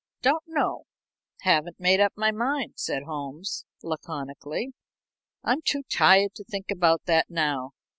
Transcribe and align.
"Don't 0.23 0.41
know 0.47 0.87
haven't 1.41 1.79
made 1.79 1.99
up 1.99 2.13
my 2.15 2.31
mind," 2.31 2.73
said 2.77 3.03
Holmes, 3.03 3.65
laconically. 3.83 4.73
"I'm 5.43 5.61
too 5.61 5.83
tired 5.91 6.33
to 6.37 6.43
think 6.43 6.71
about 6.71 7.03
that 7.05 7.29
now. 7.29 7.73